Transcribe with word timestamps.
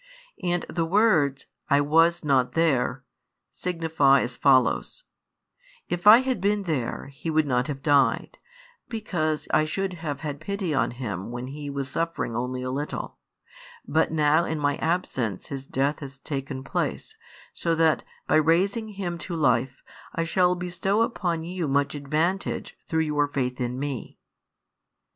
And 0.41 0.63
the 0.67 0.83
words: 0.83 1.45
I 1.69 1.79
was 1.79 2.23
not 2.25 2.53
there, 2.53 3.03
signify 3.51 4.21
as 4.21 4.35
follows: 4.35 5.03
"If 5.89 6.07
I 6.07 6.21
had 6.21 6.41
been 6.41 6.63
there, 6.63 7.09
he 7.13 7.29
would 7.29 7.45
not 7.45 7.67
have 7.67 7.83
died, 7.83 8.39
because 8.89 9.47
I 9.53 9.63
should 9.65 9.93
have 10.01 10.21
had 10.21 10.39
pity 10.41 10.73
on 10.73 10.89
him 10.89 11.29
when 11.29 11.45
he 11.45 11.69
was 11.69 11.87
suffering 11.87 12.35
only 12.35 12.63
a 12.63 12.71
little; 12.71 13.17
but 13.87 14.11
now 14.11 14.43
in 14.43 14.57
My 14.57 14.77
absence 14.77 15.49
his 15.49 15.67
death 15.67 15.99
has 15.99 16.17
taken 16.17 16.63
place, 16.63 17.15
so 17.53 17.75
that, 17.75 18.03
by 18.25 18.37
raising 18.37 18.87
him 18.87 19.19
|115 19.19 19.37
life, 19.37 19.83
I 20.15 20.23
shall 20.23 20.55
bestow 20.55 21.03
upon 21.03 21.43
you 21.43 21.67
much 21.67 21.93
advantage 21.93 22.75
through 22.87 23.01
your 23.01 23.27
faith 23.27 23.61
in 23.61 23.77
Me." 23.77 24.17